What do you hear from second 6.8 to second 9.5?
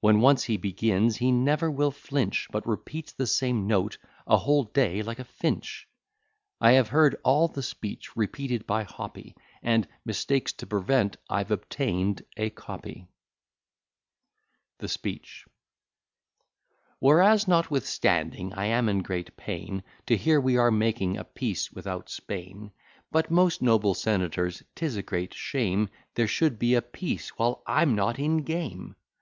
heard all the speech repeated by Hoppy,'